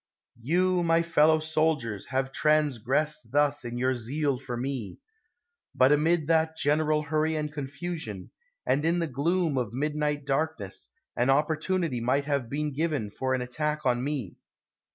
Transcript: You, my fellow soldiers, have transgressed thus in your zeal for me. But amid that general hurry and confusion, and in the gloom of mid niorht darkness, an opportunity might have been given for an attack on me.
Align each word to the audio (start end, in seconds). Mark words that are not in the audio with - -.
You, 0.39 0.81
my 0.81 1.03
fellow 1.03 1.37
soldiers, 1.39 2.07
have 2.07 2.31
transgressed 2.31 3.31
thus 3.31 3.63
in 3.63 3.77
your 3.77 3.93
zeal 3.93 4.39
for 4.39 4.57
me. 4.57 4.99
But 5.75 5.91
amid 5.91 6.25
that 6.25 6.57
general 6.57 7.03
hurry 7.03 7.35
and 7.35 7.53
confusion, 7.53 8.31
and 8.65 8.83
in 8.83 8.97
the 8.97 9.05
gloom 9.05 9.59
of 9.59 9.73
mid 9.73 9.93
niorht 9.93 10.25
darkness, 10.25 10.89
an 11.15 11.29
opportunity 11.29 12.01
might 12.01 12.25
have 12.25 12.49
been 12.49 12.73
given 12.73 13.11
for 13.11 13.35
an 13.35 13.41
attack 13.43 13.85
on 13.85 14.03
me. 14.03 14.37